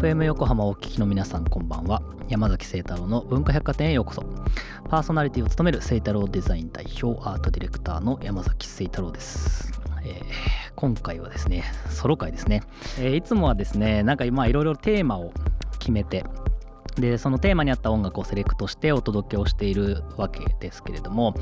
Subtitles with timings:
[0.00, 2.00] FM 横浜をお聞きの皆さんこんばんは。
[2.28, 4.22] 山崎聖太郎の文化百貨店へようこそ。
[4.88, 9.72] パーソナリティを務める聖太郎デザイン代表アートディレクターの山崎聖太郎です、
[10.04, 10.22] えー
[10.76, 12.62] 今回はですねソロ回ですね、
[13.00, 15.32] えーいつもはですねなんか今いろいろテーマを
[15.80, 16.24] 決めて
[17.00, 21.34] でそのテーマに合った音楽をセレクトしてお届けをしているわけですけれども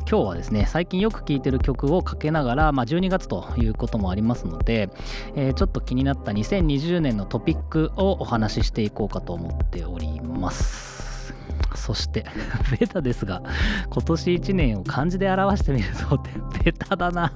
[0.00, 4.90] 今日はですね最近よく聴いてる曲をかけながら、まあ、12月ということもありますので、
[5.36, 11.34] えーちょっと気になった2020年のトピックをお話ししていこうかと思っております。
[11.76, 12.24] そして
[12.80, 13.42] ベタですが
[13.90, 16.30] 今年1年を漢字で表してみるとって
[16.64, 17.32] ベタだな。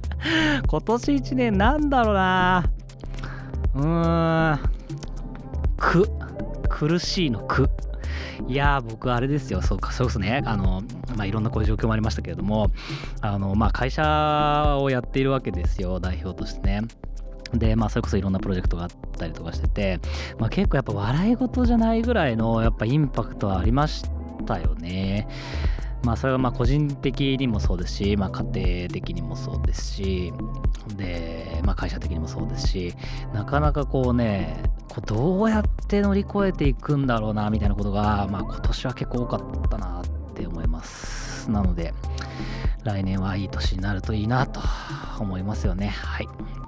[0.66, 2.64] 今年1年なんだろうな。
[3.74, 4.60] うーん。
[5.76, 6.08] く。
[6.68, 7.68] 苦しいの苦。
[8.48, 9.62] いや僕あれですよ。
[9.62, 10.42] そうかそうですね。
[10.44, 10.82] あの
[11.16, 12.70] まあいろんなこういう状況もありましたけれども
[13.20, 16.00] あのまあ会社をやっているわけですよ。
[16.00, 16.82] 代表としてね。
[17.54, 20.00] でまあそれこそいろんなプロジェクトがあったりとかしてて、
[20.38, 24.04] まあ、結構やっぱ笑い事じゃないぐらいのやっぱインパクトはありまし
[24.46, 25.28] たよね。
[26.06, 30.32] まあそれはまあ個人的にもそうですし、まあ、家庭的にもそうですし
[30.96, 32.94] で、まあ、会社的にもそうですし
[33.34, 40.04] なかなかこうねこうどうやって乗り越えていくんだろうなみたいなことが、まあ、今年は結構多かったなっ
[40.34, 41.50] て思います。
[41.50, 41.92] なので
[42.84, 44.60] 来年はいい年になるといいなと
[45.18, 45.88] 思いますよね。
[45.88, 46.65] はい。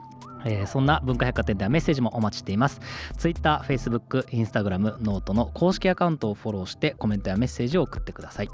[0.48, 2.80] えーそんな文化百貨店ではメッセージもお待ちしています。
[3.18, 8.48] Twitter、Facebook、Instagram、 note の公式アカウントをフォローしてコメントやメッセージを送ってください。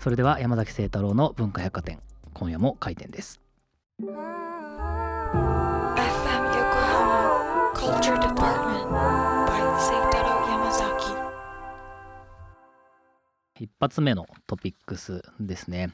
[0.00, 2.00] それでは山崎聖太郎の文化百貨店、
[2.32, 3.40] 今夜も開店です。
[4.02, 4.10] FM
[6.56, 8.90] Yokohama Culture Department
[9.46, 11.16] by Seitaro Yamazaki.
[13.58, 15.90] 一発目のトピックスですね。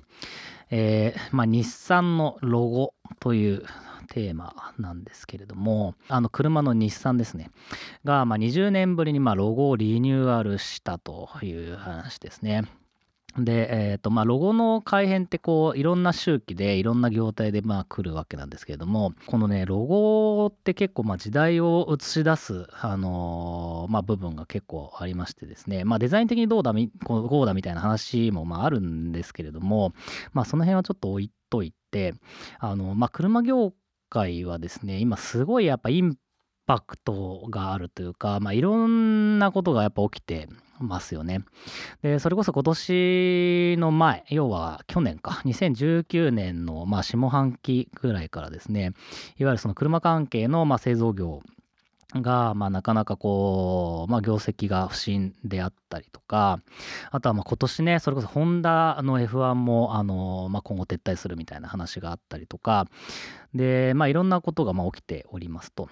[0.71, 3.65] えーまあ、日産のロゴという
[4.13, 7.51] テーマなんですけれども、あの車の日産ですね。
[8.05, 12.65] が、まあ、20年ぶりにまあロゴをリニューアルしたという話ですね。
[13.39, 29.95] で、えーとまあ、ロゴの改変ってこういろんな周期でいろんな業態でまあ来るわけなんですけれどもこのねロゴって結構まあ時代を映し出す、あのーまあ、部分が結構ありましてですね、まあ、デザイン的にどうだみこうこうだみたいな話もまああるんですけれども、
[30.35, 32.15] まあ、その辺はちょっと置いといて
[32.59, 33.73] あの、まあ、車業
[34.13, 36.17] 回はですね今すごいやっぱイン
[36.67, 41.45] パクトがあるというか、まあ、いろんなことがやっぱ起きてますよね。
[42.03, 48.93] でそれこそ今年の前要は去年か2019年のまあ下半期ぐらいからですね
[49.39, 51.43] いわゆるその車関係のまあ製造業
[52.21, 56.61] が、まあ、なかなかこう、まあ、業績が不振であったりとか
[57.11, 62.87] あとはまあ今年ねそれこそホンダの F1 もあの、まあ、今後撤退するみたいな話があったりとか
[63.55, 65.89] で、まあ、いろんなことがまあ起きておりますと。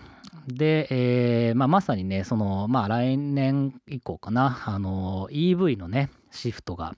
[0.46, 6.94] で、えーまあ、まさにねその、まあ、来年以降かなあの EV のねシフトがいわ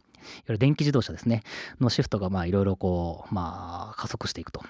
[0.49, 1.43] ゆる電気自動車ですね
[1.81, 4.63] のシフトがまあいろいろこう、まあ、加速していくと。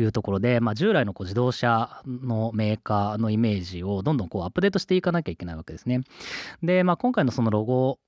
[0.00, 6.02] いうところで、まあ、従来のこう自動車のメーカーのイメージをどんどんこうアップデートしていかなきゃいけないわけですね。
[6.62, 7.98] で、まあ、今回のそのロゴ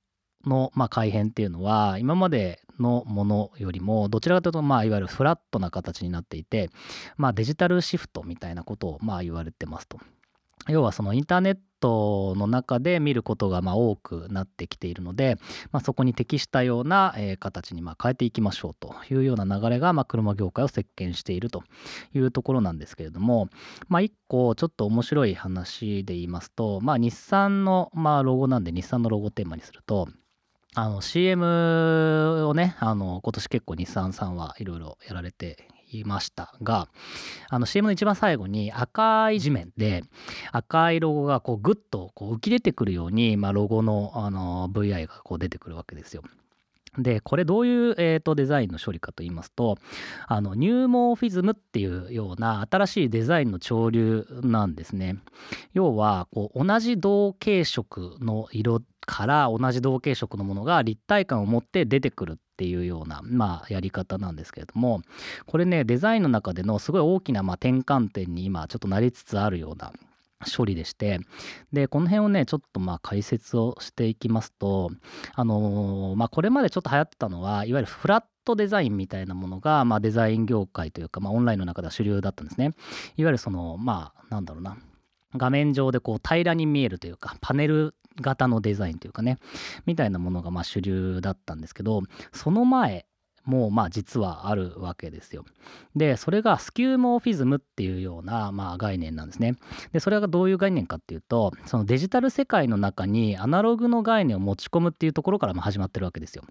[0.45, 6.71] のまあ改変っていうのは今までのものよりもどちらかというとまあいわゆるフラットな形になっていて、
[7.17, 9.99] まあ、デジタルシフトみたいなことをまあ言われてますと。
[10.69, 15.37] 要はそのインターネットの中で見ることがま多くなってきているので、
[15.73, 21.63] まあ、そこに適したような形にま変えていきましょうというような流れがま車業界を席巻していると
[22.15, 23.49] いうところなんですけれども、
[23.89, 30.09] まあ、一個ちょっと面白い話で言いますと、まあ、日産のまあロゴなんで日産のロゴテーマにすると
[30.75, 36.89] あの CM をねあの今年結構日産さんはいろいろやられていましたが
[37.49, 40.05] あの CM の一番最後に赤い地面で
[40.53, 46.23] 赤いロゴがこうグッとこう浮き出てくるように、まあ、ロゴのあの VI がこう出てくるわけですよ。
[46.99, 49.77] でこれどういう、えーとデザインの処理かと言いますと
[50.27, 55.17] あのニューモーフィズムっていうような新しいデザインの潮流なんですね。
[55.75, 65.03] 要はこう同じ同系色の色から同じ同系色のものが立体感を持って出てくるっていうような、まあ、やり方なんですけれども
[65.47, 69.93] これねデザインの中でのすごい大きな、まあ、転換点に今ちょっとなりつつあるような
[70.57, 71.21] 処理でして
[71.73, 74.91] でこの辺をねちょっとまあ解説をしていきますと
[75.35, 82.73] あのーまあこれまでちょっと流行ってたのはいわゆるフラットデザインみたいなものが、まあ、デザイン業界というか、まあ、オンラインの中では主流だったんですね。
[83.17, 84.77] いわゆるそのまあなんだろうな
[85.35, 89.39] 画面上でこう平らに見えるというかパネル型のデザインというかね
[89.85, 92.03] みたいなものがまあ主流だったんですけど
[92.33, 93.07] その前
[93.45, 95.45] もまあ実はあるわけですよ。
[95.95, 99.55] でそれがスキューモーフィズムっていうようなまあ概念なんですね。
[99.93, 106.43] でそれがどういう概念かっていうとそのデジタル世界の中にアナログの概念を持ち込むっていうところからまあ始まってるわけですよ。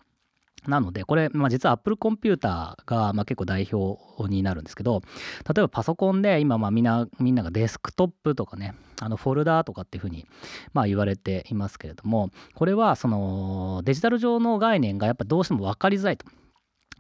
[0.68, 5.02] なので、これ、まあ、実は Apple コンピューターがまあ結構代表になるんですけど、
[5.48, 10.26] 例えばパソコンで今まあみんな、みんながデスクトップとかね、あのフォルダーとかっていうふうに
[10.74, 16.26] まあ言われていますけれども、これはそのデジタル上の概念がやっぱどうしても分かりづらいと。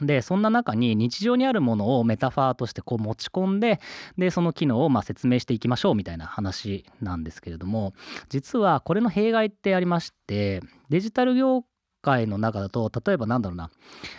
[0.01, 3.79] でそんな中に日常にあるものをメタファーとしてこう持ち込んで
[4.17, 7.93] でその機能をま説明していきましょうみたいな話なんですけれども
[8.27, 11.63] 実はこれの弊害ってありましてデジタル業
[12.05, 13.71] 界の中だと例えばなんだろうな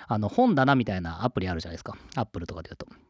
[0.08, 3.05] あの本棚みたいなアプリあるじゃないですかアップルとかで言うと。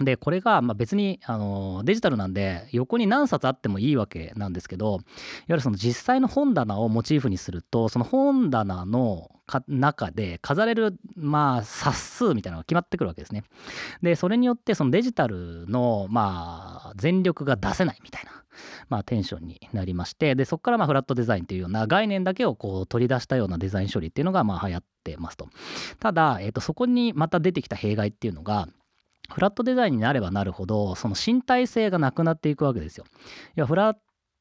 [0.00, 5.00] でこれがまあ別にあのデジタルなんで横に何冊あってもいいわけなんですけどいわ
[5.48, 9.30] ゆるその実際の本棚をモチーフにするとその本棚の
[9.68, 13.44] 中で飾れるまあ冊数みたいなのが決まってくるわけですね。
[14.02, 18.32] でそれによってそのデジタルのまあ全力が出せないみたいな。
[18.90, 25.48] まあ、テンションになりましてでそこからまあフラットデザインというような概念だけをこう取り出したようなデザイン処理っていうのがまあ流行ってますと。
[25.98, 28.68] ただ、えー、とそこにまた出てきた弊害っていうのが
[29.32, 33.04] フラットデザインになればなるほどその身体性がなくなっていくわけですよ。
[33.56, 33.96] いやフラッ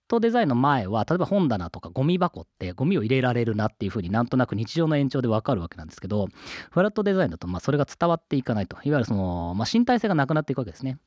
[0.07, 6.27] トデザインの前は例えば本棚とかゴミ箱ってゴミを入れられるなっていうふうになんとなく日常の延長でわかるわけなんですけど
[6.71, 10.97] フラットデザインだとまあそれが伝わっていかないといわゆるその、まあ、身体性がなくなっていくわけですね。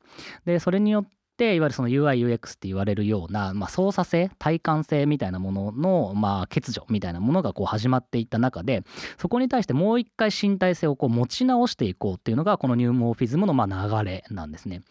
[0.45, 1.07] でそれによっ
[1.37, 8.83] いわゆるその UIUX って言われるような、まあ、操作性体感性みたいなものの、まあ、欠如みたいなものがこう始まっていった中で
[9.17, 14.83] そこに対してもう一回身体性をこう持ち直していこうっていうのがこのニューモーフィズムのま流れなんですね。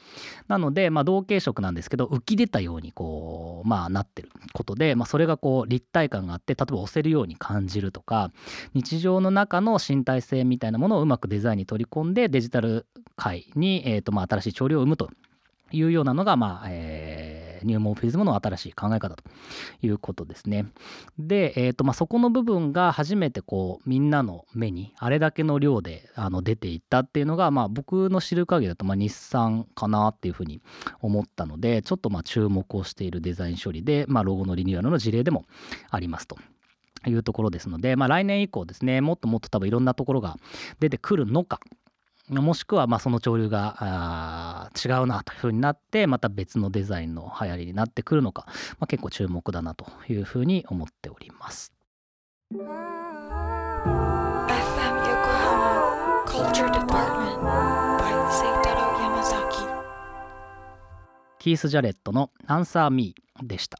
[0.48, 8.32] なので、まあ、同系色なんですけど浮き出たようにこう、まあ、なってることで、まあ、それがこう立体感があって例えば押せるように感じるとか
[8.74, 12.86] 日常の中の身体性みたいなものをうまくデザインに取り込んでデジタル
[13.16, 15.10] 界に、えーとまあ、新しい潮流を生むと
[15.72, 19.24] いうようなのが、まあ、えー、ニューモーフィズムの新しい考え方と
[19.82, 20.66] いうことですね。
[21.18, 30.62] で、えーとまあ、そこの部分が初めてこうみんなの目にあれだけの量であの出ていったっていうのが、まあ、僕の知る限りだと、まあ、日産かなっていうふうに
[31.00, 35.44] 思ったのでちょっとまあ注目をしているデザイン処理で、まあ、ロゴのリニューアルの事例でも
[35.90, 36.36] ありますと。
[37.04, 40.36] いうところですので、まあ、来年以降ですねもっともっと多分いろんなところが
[40.78, 41.58] 出てくるのか
[42.40, 48.46] もしくはまあその潮流が違うなというふうになってまた別のデザインの流行りになってくるのか、
[48.78, 51.72] まあ、結構注目だなというふうに思っております。
[61.38, 63.78] キース・ジャレットの「アンサー・ミー」でした。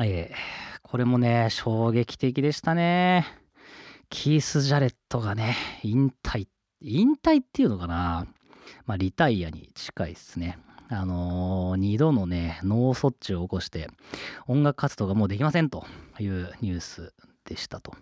[0.00, 3.26] えー、これもね衝撃的でしたね。
[4.08, 6.48] キース・ジャレットがね引退
[6.80, 8.26] 引退っていうのかな、
[8.86, 10.58] まあ、リタイアに近いですね。
[10.88, 13.88] あのー、2度のね、脳卒中を起こして、
[14.46, 15.84] 音楽活動がもうできませんと
[16.20, 17.12] いうニュース
[17.44, 17.94] でしたと。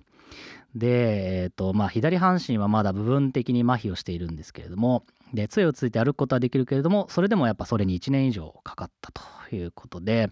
[0.75, 9.23] で、えっ、ー、と、まあ、左半身はまだ部分的に麻痺をしているんですけれども、で、杖をついて歩くことはできるけれども、それでもやっぱそれに1年以上かかったと
[9.55, 10.31] いうことで、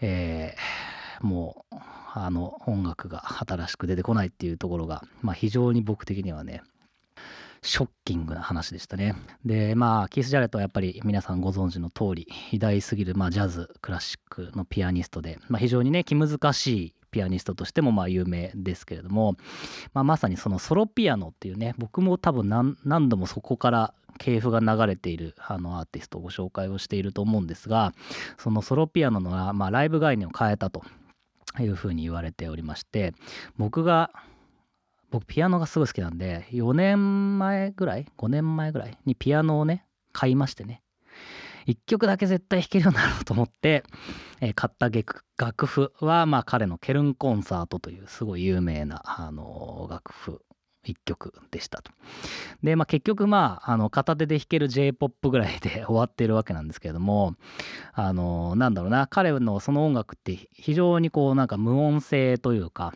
[0.00, 1.76] えー、もう、
[2.14, 6.62] あの、音楽が新しく出てこないっていうところが、まあ、非常に僕的にはね、
[7.64, 9.16] ショッキングな話でしたね。
[9.44, 19.36] で、まあ、キース・ジャレットはやっぱり皆さんご存知の通り、偉大すぎる、まあ、ジャズ、クラシックのピアニストで、まあ、非常にね、気難しいピアニストとしてもまあ有名ですけれども、
[19.92, 27.92] まあ、まさにそのソロピアノっていうね僕も多分何度もそこから系譜が流れているあのアーティストをご紹介をしていると思うんですが
[28.36, 30.82] そのソロピアノの、まあ、ライブ概念を変えたと
[31.60, 33.14] いうふうに言われておりまして
[33.58, 34.10] 僕が
[35.14, 40.82] 僕ピアノがすごい好きなんで4年前ぐらい5年前ぐらいにピアノをね買いましてね
[41.68, 43.84] 1曲だけ絶対弾けるようになろうと思って、
[44.40, 44.90] えー、買った
[45.36, 50.40] 楽譜はまあ彼のケルンコンサートというすごい有名な、あのー、楽譜
[50.84, 51.92] 1曲でしたと。
[52.64, 57.36] で、まあ、結局まああの片手で弾ける J-POP ぐらいで 終わってるわけなんですけれども
[57.92, 62.94] あのなんだろうな彼のその音楽って非常にこうなんか無音性というか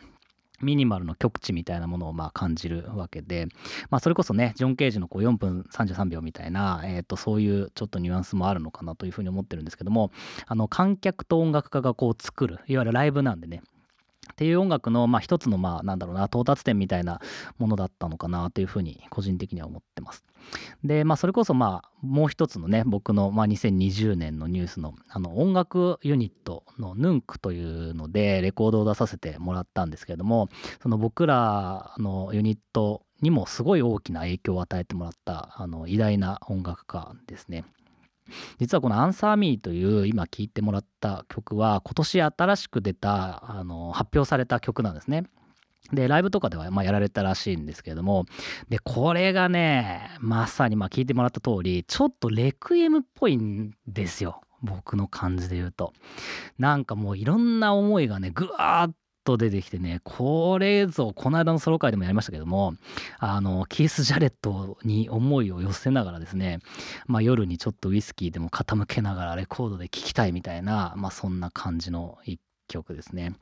[0.61, 3.47] ミニマルの極致みたいなものをまあ感じるわけで、
[3.89, 10.11] まあ、それこそねジョン・ケージのこう4分33秒みたいな、えー、とそういうちょっとニュアンスもあるのかなというふうに思ってるんですけども
[10.47, 13.61] あの観客と音楽家がこう作るいわゆるライブなんでね
[14.31, 17.19] っていう音楽のまあ一つのまあなんだろうな到達点みたいな
[17.57, 20.23] ものだったのかなというふうに個人的には思ってます。
[20.83, 30.49] でまあそれこそまあもう一つのね僕のまあ2020年のニュースのあの音楽ユニットのヌンクというのでレコードを出させてもらったんですけれども
[30.81, 37.65] その僕らのユニットにもすごい大きな影響を与えてもらったあの偉大な音楽家ですね。
[38.57, 45.23] 実はこの「アンサー・ミー」という今聴いてもらった曲は今年新しく出たあの発表された曲なんですね。
[45.93, 48.25] でライブとかではまやられたらしいんですけれども。
[48.69, 54.41] でこれがねまさにまあ聞いてもらった通りちょっとレクイエムっぽいんですよ。
[54.61, 55.93] 僕の感じで言うと。
[56.57, 58.95] なんかもういろんな思いがねぐわーっ
[59.29, 62.73] と出てきてねこれぞこの間のソロ会でもやりましたけども
[63.19, 66.59] あのキース・ジャレットに思いを寄せながらですね、
[67.05, 73.33] まあ、夜にちょっとウイスキーでも傾けながらレコードで聴きたいみたいな、まあ、そんな感じの一曲ですね。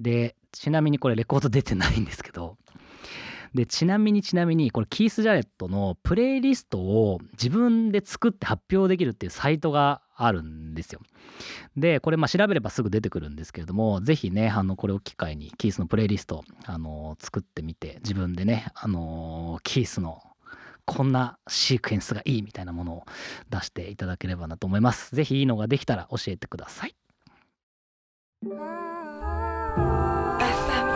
[0.00, 2.56] でちなみにこれレコード出てないんですけど
[3.54, 11.00] でちなみにちなみにこれキース・ジャレットのプレイリストを自分で作って発表できるっていうサイトがあるんですよ。
[11.76, 20.20] でこれまあ調べればすぐ出てくるんですけれども是非ねあのこれを機会にキースのプレイリストあの作ってみて自分でねあのキースの
[20.84, 23.06] こんなシークエンスがいいみたいなものを
[23.50, 25.14] 出していただければなと思います。
[25.14, 26.94] 是非いいのができたら教えてください。
[28.44, 28.54] FM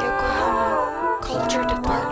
[0.03, 2.08] Yokohama Culture Department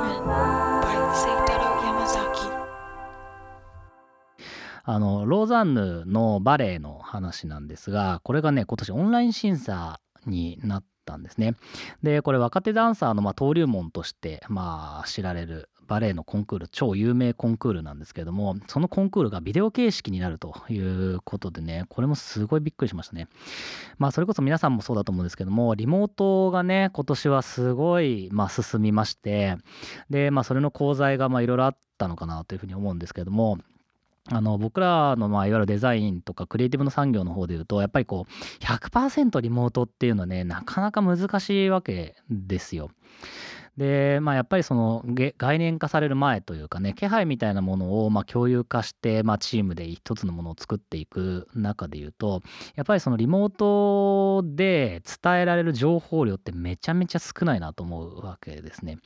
[4.89, 11.57] あのローザンヌのバレエの話なんですがこれがね今年オンライン審査になったんですね。
[12.05, 23.27] でこれ若手ダンサーのまあ登竜門としてまあ知られるバレエのコンクール超有名コンクールなんですけれどもそのコンクールがビデオ形式になるということでねこれもすごいびっくりしましたね。
[23.99, 29.57] まあそれこそ皆さんもそうだと思うんですけどもリモートがね今年はすごいまあ進みまして
[30.11, 33.59] でまあそれの功罪がいろいろあったのかなというふうに思うんですけれども
[34.31, 42.91] あの僕らのまあいわゆるデザインとかクリエイティブの産業の方でいうとやっぱりこう100%リモートっていうのはねなかなか難しいわけですよ。
[43.77, 52.43] でまあやっぱりその概念化される前というかね気配みたいなものをま共有化して、まあ、チームで一つのものを作っていく中でいうと
[52.75, 58.99] やっぱりそのリモートで伝えられる情報量ってめちゃめちゃ少ないなと思うわけですね。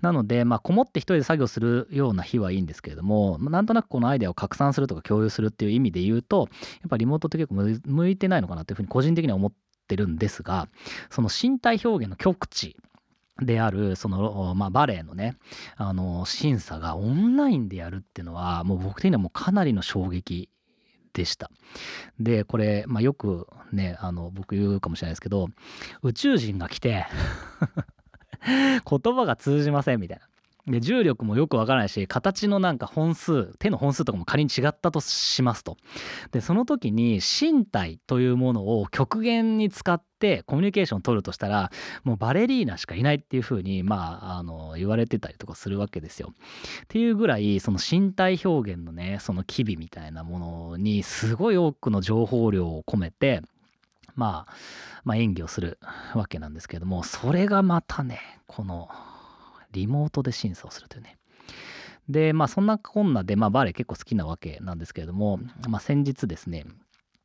[0.00, 6.48] なのでまあこもって一人で作業するような日はいいんですけれどもなんとなくこのアイデアを拡散するとか共有するっていう意味で言うと
[6.80, 7.54] やっぱリモートって結構
[7.86, 9.52] 向いてないのかなというふうに個人的には思っ
[9.88, 10.68] てるんですが
[11.10, 12.76] その身体表現の極致
[13.40, 15.36] であるその、まあ、バレエのね
[15.76, 20.48] あの審査がオンラインでやるっていうのはもう僕的にはもうかなりの衝撃
[21.12, 21.50] でした。
[22.18, 25.48] でこれ、まあ、よくねあの僕言うかもしれないですけど
[26.02, 27.06] 宇宙人が来て
[28.46, 28.80] 言
[29.14, 30.26] 葉が通じませんみたいな。
[30.66, 35.76] で重力もよくわからないし形のなんか本数手の本数とかも仮に違ったとしますと
[36.32, 41.70] でその時に身体というものを極限に使ってコミュニケーションを取るとしたら
[42.02, 46.32] もうバレリーナしかいないっていうふうにまああの言われてたりとかするわけですよ。
[46.82, 50.38] っていうぐらいその身体表現のねその機微みたいなも
[50.70, 53.42] のにすごい多くの情報量を込めて
[54.16, 54.52] まあ、
[55.04, 55.78] まあ、演技をする
[56.14, 58.88] わけなんですけれどもそれがまたねこの
[59.76, 61.18] リモートで審査をするというね。
[62.08, 66.64] で、まあそんなこんなで、まあバレエ結構好きなわけなんですけれども、まあ先日ですね、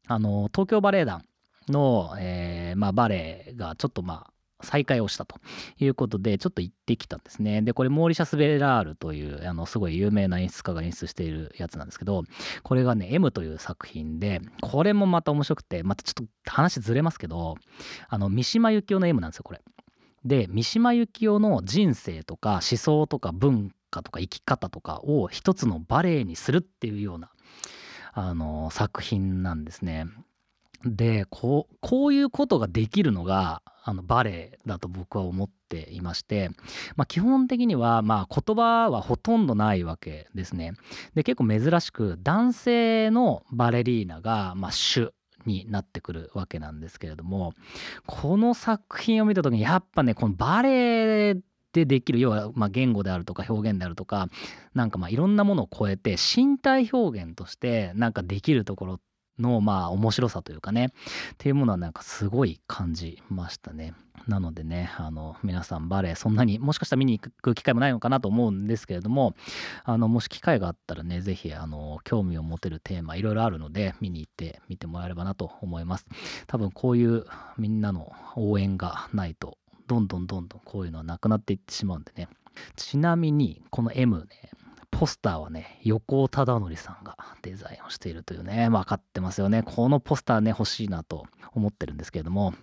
[0.08, 1.24] あの、東京バレエ団
[1.70, 5.38] の、えー、まあバレエがちょっとまあ再開をしたと
[5.79, 7.62] いうことで、ちょっと行ってきたんですね。
[7.62, 12.24] で、これ、モーリシャス・ベラールという、あの、すごい有名な演出家が演出しているやつなんですけど、
[12.63, 17.55] これがね、M という作品で、これもまた面白くて、またちょっと話ずれますけど、
[18.10, 19.62] あの、三島由紀夫の M なんですよ、これ。
[20.25, 27.32] で三島由紀夫の人生とか思想とか文化とか生き方とかを一つのバレエにするっていうような
[28.13, 30.08] あの作品なんですね。
[30.84, 36.50] でこうこういうことができるのがあのバレエだと僕は思っていまして、
[36.96, 40.74] まあ、基本的にはまあ言葉はほとんどないわけですね。
[41.13, 45.13] で結構珍しく男性のバレリーナがまあ主
[45.45, 47.53] になってくるわけなんですけれども
[48.05, 51.38] この作品を見た時にやっぱねこのバレエ
[51.74, 54.27] でできる要はま言語であるとか表現であるとか
[54.74, 59.00] なんかまあいろんなものを超えて身体表現としてなんかできるところっ
[59.41, 60.89] のまあ面白さというかねっ
[61.38, 63.93] ていうものはなんかすごい感じましたね。
[64.27, 69.33] なのでねあの皆さんバレエそんなにもしかしたら見に行く機会もないのかなと思うんですけれども
[69.83, 76.05] あのもし機会があったらね是非あの興味を持てるテーマいろいろあるので見に行ってみてもらえればなと思います。
[76.48, 77.25] 多分こういう
[77.57, 79.57] みんなの応援がないと
[79.88, 82.27] どんどんどんどんこういうのはなくなっていってしまうんでね
[82.75, 84.51] ちなみにこの M ね
[84.91, 89.63] ポスターはね、横尾忠則さんがデザインをしているというね、分かってますよね。
[89.63, 92.53] このポスターね、欲しいなと思ってるんですけれども、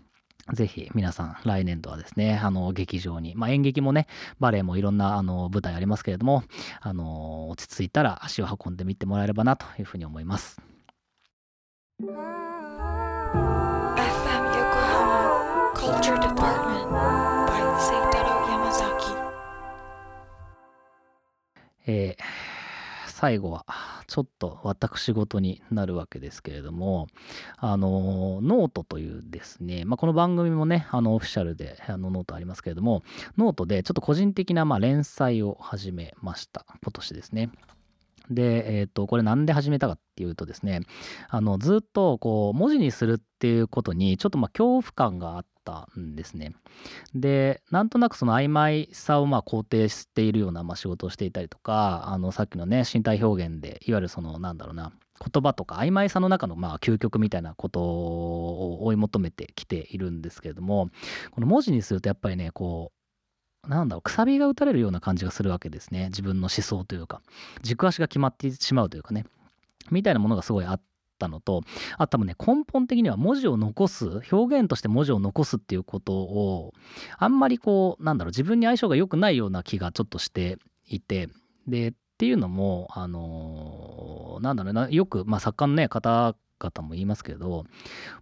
[0.53, 4.07] ぜひ皆さん来年度はですね、あの劇場に、まあ、演劇もね、
[4.41, 6.45] バレエもいろんなあの舞台ありますけれども、
[6.81, 10.61] あの落ち着いたら足を運んでみてもらえればなというふうに思います。
[21.89, 22.23] えー
[23.19, 23.65] 最後は
[24.07, 27.09] ちょっと私事になるわけですけれども
[27.57, 33.03] あのノートというですね、まあ、この番組もねあのオフィシャルであのノートありますけれども
[33.37, 36.65] ノートでちょっと個人的なまあ連載を始めました。
[36.81, 37.51] 今年ですね。
[38.31, 40.83] で、えっ、と、これなんで始めたかっていうとですね、
[41.31, 46.55] あの、ずっとこう、文字にするっていうことに、ちょっとまあ、恐怖感があったんですね。
[47.15, 60.89] で、なんとなくその曖昧さをまあ肯定しているようなまあ仕事をしていたりとか、あの、さっきのね、身体表現で、いわゆるその、なんだろうな、言葉とか曖昧さの中のまあ究極みたいなことを追い求めてきているんですけれども、
[61.33, 62.93] この文字にするとやっぱりね、こ
[63.67, 66.07] う、なんだろう、くさびが打たれるような感じがするわけですね。
[66.07, 67.21] 自分の思想というか、
[67.63, 69.27] 軸足が決まってしまうというかね、
[69.91, 70.81] みたいなものがすごいあっ
[71.19, 71.63] たのと、
[71.97, 76.73] あ多分ね、根本的には文字を残す、表現として文字を残すっていうことを、
[77.19, 81.29] あんまりこう、なんだろう、自分に相性が良くないような気がちょっとしていて、
[81.67, 87.65] で、っていうのも、あのーなんだろうな、よく、まあ、作家のね、方々も言いますけど、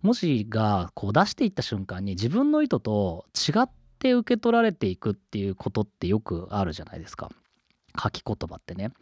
[0.03, 7.31] 文字がこう出していった瞬間に自分の意図と違って受け取られていくっていうことってよくあるじゃないですか。
[8.01, 8.93] 書き言葉ってね。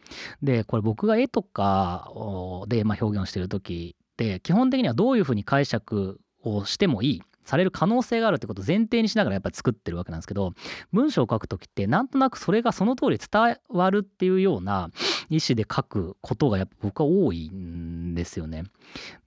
[0.41, 2.09] で、これ僕が絵とか
[2.67, 7.21] で、ま、表現をしてる時って、基本的にはどういうふうに解釈をしてもいい。
[7.45, 10.53] される可能性があるってことを前提にしながらやっぱり作ってるわけなんですけど
[10.91, 14.89] 文章を書く時ってなんとなくそれがその通り伝わるっていうような
[15.29, 18.63] 意思で書くことがやっぱ僕は多いんですよね。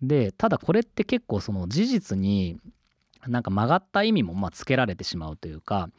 [0.02, 2.58] でただこれって結構その事実に
[3.26, 5.90] なんか曲がった意味もまあつけられてしまうというか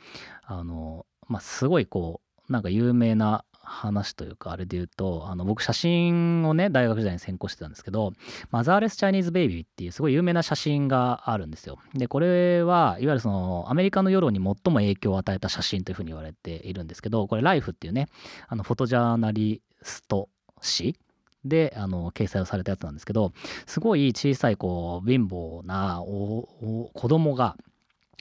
[0.43, 8.13] あの、まあ、すごいこうなんか有名な話というかあれで言うとあの僕写真をね大学時代に専攻してたんですけど
[8.49, 11.77] マザーレス・チャイニーズ・ベイビーっていうすごい有名な写真があるんですよ。
[11.93, 18.07] でこれはいわゆるそのアメリカの世論に最も影響を与えた写真というふうに言われているんですけどこれ「ライフっていうね
[18.47, 20.29] あのフォトジャーナリスト
[20.61, 20.97] 誌
[21.45, 23.31] であの掲載をされたやつなんですけど
[23.65, 27.55] すごい小さいこう貧乏なおお子供が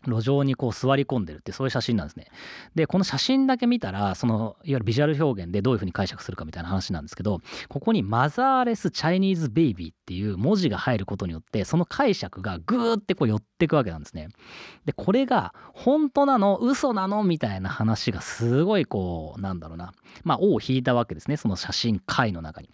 [0.06, 2.26] 路上にこう座り込んでるってそういう写真なんですね。
[2.74, 14.28] でこの写真だけ見たらそのいわゆるビジュアル表現でどういうふうに解釈するかみたいな話なんですけどここに「マザーレス・チャイニーズ・ベイビー」っていう文字が入ることによってその解釈がグーってこう寄ってくわけなんですね。
[14.84, 16.58] でこれが本当なの？
[16.58, 17.24] 嘘なの？
[17.24, 19.92] みたいな話がすごいこうなんだろうな
[20.24, 22.70] まあ尾を引いたわけですねその写真回の中に。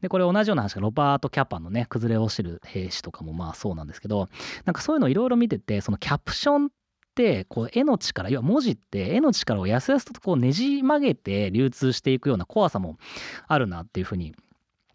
[0.00, 4.28] でこれ同じような話がロバート・キャパンのね崩れ落ちる兵士とかもまあそうなんですけど
[4.64, 6.67] なんかそういうのいろいろ見ててそのキャプション
[7.18, 12.96] ってこう絵の力要は文字って絵の力をやすやすとこうねじ曲げて流通していくような怖さも
[13.48, 14.36] あるなっていうふうに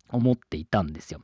[0.10, 1.20] 思っていたんですよ。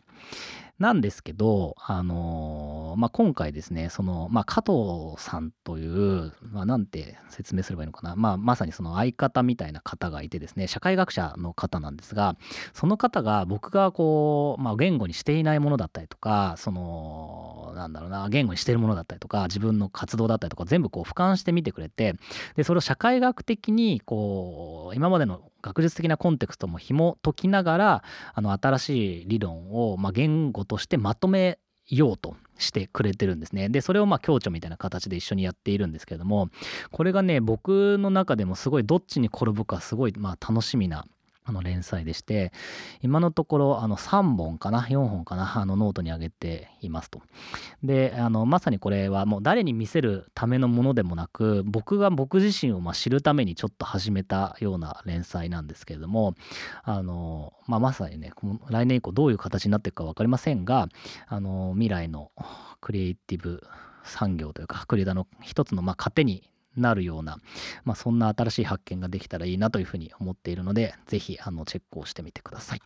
[0.78, 12.36] なんですけど、あのーまあ、今回ですね、その、まあ、加藤さんという、まあ、なんて説明すればいいのかな、まあ、まさにその相方みたいな方がいてですね、社会学者の方なんですが、
[12.74, 22.16] その方が僕がこう、まあ、言語にしていないものだったりとか、その、なんだろうな、言語にしてるものだったりとか、自分の活動だったりとか、全部こう俯瞰してみてくれて、
[22.56, 33.70] で、それを社会学的に、こう、今までの学術的なコンテクストも紐解きながら、あの、新しい理論を、まあ、言語としてまとめようとしてくれてるんですね。
[33.70, 36.50] で、それをまあ共著みたいな形で一緒にやっているんですけれども、
[36.92, 41.06] これがね、僕の中でもすごいどっちに転ぶかすごいまあ楽しみな
[41.50, 42.52] あの連載でして、
[43.02, 47.24] 今のところあの3本かな、4本かな、あのノートに上げていますと。
[47.84, 56.36] で、あのまさにこれはもう誰に見せるためのものでもなく、僕が僕自身をま知るためにちょっと始めたような連載なんですけれども、
[56.84, 58.32] あの、まあ、まさにね、
[58.70, 60.88] 来年以降どういう形になっていくか分かりませんが、
[61.28, 62.32] あの未来の
[62.80, 63.64] クリエイティブ
[64.04, 67.38] 産業というか、クリエイターの一つのまあ糧になるような、
[67.84, 72.82] まあ、そんな新しい発見ができたらいいなというふうに思っているので、ぜひあのチェックをしてみてください。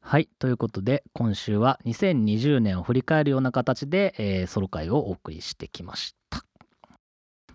[0.00, 0.28] はい。
[0.38, 6.44] ということで、今週は2020年を振り返るような形で、えーソロ会をお送りしてきました。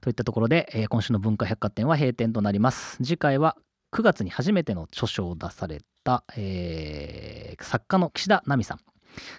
[0.02, 2.98] といったところで、えー今週の文化百貨店は閉店となります。
[2.98, 3.56] 次回は
[3.94, 8.80] 9月に初めての著書を出された、えー作家の岸田奈美さん。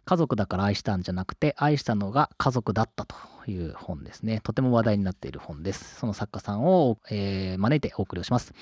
[0.05, 4.41] 家族だから愛したんじゃなくて愛したのが家族だったという本ですね。
[4.43, 5.97] とても話題になっている本です。
[5.97, 8.53] その作家さんを、えー招いてお送りをします。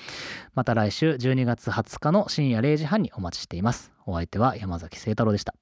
[0.53, 3.91] また来週12月20日の深夜0時半にお待ちしています。
[4.05, 5.60] お相手は山崎聖太郎でした。